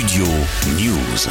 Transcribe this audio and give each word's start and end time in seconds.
Studio 0.00 0.24
News. 0.78 1.28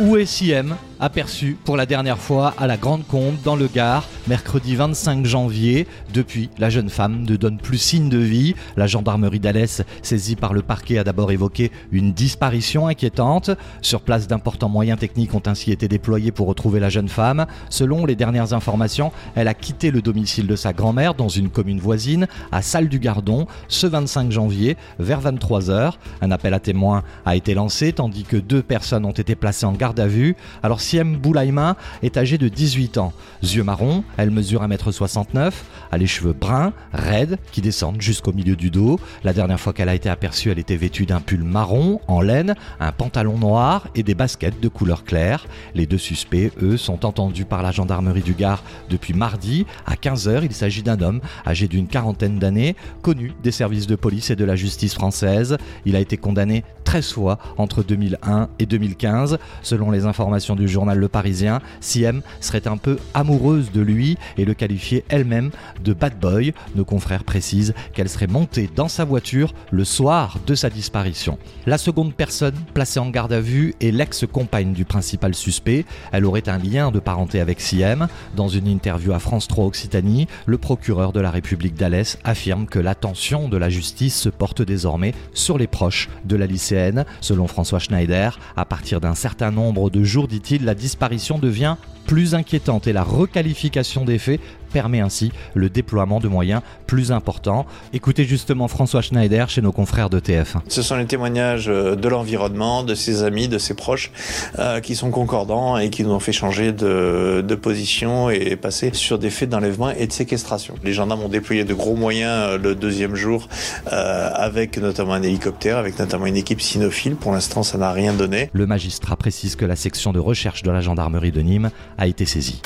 Où 0.00 0.16
est 0.16 0.26
Siem? 0.26 0.74
Aperçu 1.00 1.56
pour 1.64 1.76
la 1.76 1.86
dernière 1.86 2.18
fois 2.18 2.54
à 2.58 2.66
la 2.66 2.76
Grande 2.76 3.06
Combe 3.06 3.36
dans 3.42 3.56
le 3.56 3.66
Gard, 3.66 4.06
mercredi 4.28 4.76
25 4.76 5.24
janvier. 5.24 5.86
Depuis, 6.12 6.50
la 6.58 6.68
jeune 6.68 6.90
femme 6.90 7.24
ne 7.24 7.36
donne 7.36 7.56
plus 7.56 7.78
signe 7.78 8.08
de 8.08 8.18
vie. 8.18 8.54
La 8.76 8.86
gendarmerie 8.86 9.40
d'Alès, 9.40 9.82
saisie 10.02 10.36
par 10.36 10.52
le 10.52 10.62
parquet, 10.62 10.98
a 10.98 11.04
d'abord 11.04 11.32
évoqué 11.32 11.72
une 11.90 12.12
disparition 12.12 12.86
inquiétante. 12.86 13.50
Sur 13.80 14.02
place, 14.02 14.28
d'importants 14.28 14.68
moyens 14.68 14.98
techniques 14.98 15.34
ont 15.34 15.42
ainsi 15.46 15.72
été 15.72 15.88
déployés 15.88 16.32
pour 16.32 16.46
retrouver 16.46 16.80
la 16.80 16.90
jeune 16.90 17.08
femme. 17.08 17.46
Selon 17.70 18.04
les 18.04 18.14
dernières 18.14 18.52
informations, 18.52 19.10
elle 19.34 19.48
a 19.48 19.54
quitté 19.54 19.90
le 19.90 20.02
domicile 20.02 20.46
de 20.46 20.56
sa 20.56 20.72
grand-mère 20.72 21.14
dans 21.14 21.28
une 21.28 21.48
commune 21.48 21.80
voisine, 21.80 22.28
à 22.52 22.60
Salle 22.60 22.88
du 22.88 22.98
Gardon, 22.98 23.46
ce 23.68 23.86
25 23.86 24.30
janvier, 24.30 24.76
vers 24.98 25.22
23h. 25.22 25.92
Un 26.20 26.30
appel 26.30 26.52
à 26.52 26.60
témoins 26.60 27.02
a 27.24 27.36
été 27.36 27.54
lancé, 27.54 27.92
tandis 27.92 28.24
que 28.24 28.36
deux 28.36 28.62
personnes 28.62 29.06
ont 29.06 29.10
été 29.12 29.34
placées 29.34 29.66
en 29.66 29.72
garde 29.72 29.98
à 29.98 30.06
vue. 30.06 30.36
Alors 30.62 30.80
Siem 30.90 31.18
Boulaïma 31.18 31.76
est 32.02 32.16
âgée 32.16 32.36
de 32.36 32.48
18 32.48 32.98
ans. 32.98 33.12
Yeux 33.44 33.62
marrons, 33.62 34.02
elle 34.16 34.32
mesure 34.32 34.66
1m69, 34.66 35.52
a 35.92 35.98
les 35.98 36.08
cheveux 36.08 36.32
bruns, 36.32 36.72
raides, 36.92 37.38
qui 37.52 37.60
descendent 37.60 38.02
jusqu'au 38.02 38.32
milieu 38.32 38.56
du 38.56 38.70
dos. 38.70 38.98
La 39.22 39.32
dernière 39.32 39.60
fois 39.60 39.72
qu'elle 39.72 39.88
a 39.88 39.94
été 39.94 40.08
aperçue, 40.08 40.50
elle 40.50 40.58
était 40.58 40.74
vêtue 40.74 41.06
d'un 41.06 41.20
pull 41.20 41.44
marron 41.44 42.00
en 42.08 42.20
laine, 42.20 42.56
un 42.80 42.90
pantalon 42.90 43.38
noir 43.38 43.86
et 43.94 44.02
des 44.02 44.16
baskets 44.16 44.58
de 44.58 44.66
couleur 44.66 45.04
claire. 45.04 45.46
Les 45.76 45.86
deux 45.86 45.96
suspects, 45.96 46.50
eux, 46.60 46.76
sont 46.76 47.06
entendus 47.06 47.44
par 47.44 47.62
la 47.62 47.70
gendarmerie 47.70 48.22
du 48.22 48.34
Gard 48.34 48.64
depuis 48.88 49.14
mardi 49.14 49.66
à 49.86 49.94
15h. 49.94 50.40
Il 50.42 50.52
s'agit 50.52 50.82
d'un 50.82 51.00
homme 51.02 51.20
âgé 51.46 51.68
d'une 51.68 51.86
quarantaine 51.86 52.40
d'années, 52.40 52.74
connu 53.00 53.32
des 53.44 53.52
services 53.52 53.86
de 53.86 53.94
police 53.94 54.30
et 54.30 54.36
de 54.36 54.44
la 54.44 54.56
justice 54.56 54.94
française. 54.94 55.56
Il 55.84 55.94
a 55.94 56.00
été 56.00 56.16
condamné 56.16 56.64
13 56.90 57.12
fois 57.12 57.38
entre 57.56 57.84
2001 57.84 58.48
et 58.58 58.66
2015. 58.66 59.38
Selon 59.62 59.92
les 59.92 60.06
informations 60.06 60.56
du 60.56 60.66
journal 60.66 60.98
Le 60.98 61.06
Parisien, 61.06 61.60
Siem 61.78 62.20
serait 62.40 62.66
un 62.66 62.78
peu 62.78 62.98
amoureuse 63.14 63.70
de 63.70 63.80
lui 63.80 64.18
et 64.36 64.44
le 64.44 64.54
qualifiait 64.54 65.04
elle-même 65.08 65.52
de 65.84 65.92
bad 65.92 66.18
boy. 66.18 66.52
Nos 66.74 66.84
confrères 66.84 67.22
précisent 67.22 67.74
qu'elle 67.92 68.08
serait 68.08 68.26
montée 68.26 68.68
dans 68.74 68.88
sa 68.88 69.04
voiture 69.04 69.54
le 69.70 69.84
soir 69.84 70.40
de 70.48 70.56
sa 70.56 70.68
disparition. 70.68 71.38
La 71.64 71.78
seconde 71.78 72.12
personne 72.12 72.56
placée 72.74 72.98
en 72.98 73.10
garde 73.10 73.34
à 73.34 73.40
vue 73.40 73.76
est 73.80 73.92
l'ex-compagne 73.92 74.72
du 74.72 74.84
principal 74.84 75.36
suspect. 75.36 75.84
Elle 76.10 76.24
aurait 76.24 76.48
un 76.48 76.58
lien 76.58 76.90
de 76.90 76.98
parenté 76.98 77.38
avec 77.38 77.60
Siem. 77.60 78.08
Dans 78.34 78.48
une 78.48 78.66
interview 78.66 79.12
à 79.12 79.20
France 79.20 79.46
3 79.46 79.64
Occitanie, 79.64 80.26
le 80.44 80.58
procureur 80.58 81.12
de 81.12 81.20
la 81.20 81.30
République 81.30 81.76
d'Alès 81.76 82.18
affirme 82.24 82.66
que 82.66 82.80
l'attention 82.80 83.48
de 83.48 83.56
la 83.58 83.68
justice 83.68 84.18
se 84.20 84.28
porte 84.28 84.60
désormais 84.60 85.14
sur 85.34 85.56
les 85.56 85.68
proches 85.68 86.08
de 86.24 86.34
la 86.34 86.46
lycéenne. 86.46 86.79
Selon 87.20 87.46
François 87.46 87.78
Schneider, 87.78 88.38
à 88.56 88.64
partir 88.64 89.00
d'un 89.00 89.14
certain 89.14 89.50
nombre 89.50 89.90
de 89.90 90.04
jours, 90.04 90.28
dit-il, 90.28 90.64
la 90.64 90.74
disparition 90.74 91.38
devient 91.38 91.76
plus 92.06 92.34
inquiétante 92.34 92.86
et 92.86 92.92
la 92.92 93.02
requalification 93.02 94.04
des 94.04 94.18
faits 94.18 94.40
permet 94.70 95.00
ainsi 95.00 95.32
le 95.54 95.68
déploiement 95.68 96.20
de 96.20 96.28
moyens 96.28 96.62
plus 96.86 97.12
importants. 97.12 97.66
Écoutez 97.92 98.24
justement 98.24 98.68
François 98.68 99.02
Schneider 99.02 99.48
chez 99.50 99.62
nos 99.62 99.72
confrères 99.72 100.10
de 100.10 100.20
TF1. 100.20 100.62
Ce 100.68 100.82
sont 100.82 100.96
les 100.96 101.06
témoignages 101.06 101.68
euh, 101.68 101.96
de 101.96 102.08
l'environnement, 102.08 102.82
de 102.82 102.94
ses 102.94 103.22
amis, 103.22 103.48
de 103.48 103.58
ses 103.58 103.74
proches 103.74 104.12
euh, 104.58 104.80
qui 104.80 104.94
sont 104.94 105.10
concordants 105.10 105.76
et 105.78 105.90
qui 105.90 106.04
nous 106.04 106.10
ont 106.10 106.20
fait 106.20 106.32
changer 106.32 106.72
de, 106.72 107.44
de 107.46 107.54
position 107.54 108.30
et 108.30 108.56
passer 108.56 108.90
sur 108.94 109.18
des 109.18 109.30
faits 109.30 109.48
d'enlèvement 109.48 109.90
et 109.90 110.06
de 110.06 110.12
séquestration. 110.12 110.74
Les 110.84 110.92
gendarmes 110.92 111.22
ont 111.22 111.28
déployé 111.28 111.64
de 111.64 111.74
gros 111.74 111.96
moyens 111.96 112.30
euh, 112.30 112.58
le 112.58 112.74
deuxième 112.74 113.14
jour 113.14 113.48
euh, 113.92 114.30
avec 114.34 114.78
notamment 114.78 115.14
un 115.14 115.22
hélicoptère, 115.22 115.76
avec 115.76 115.98
notamment 115.98 116.26
une 116.26 116.36
équipe 116.36 116.60
cynophile. 116.60 117.16
Pour 117.16 117.32
l'instant, 117.32 117.62
ça 117.62 117.78
n'a 117.78 117.92
rien 117.92 118.12
donné. 118.12 118.50
Le 118.52 118.66
magistrat 118.66 119.16
précise 119.16 119.56
que 119.56 119.64
la 119.64 119.76
section 119.76 120.12
de 120.12 120.18
recherche 120.18 120.62
de 120.62 120.70
la 120.70 120.80
gendarmerie 120.80 121.32
de 121.32 121.40
Nîmes 121.40 121.70
a 121.98 122.06
été 122.06 122.26
saisie. 122.26 122.60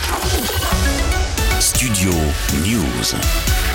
Studio 1.85 2.13
News. 2.63 3.74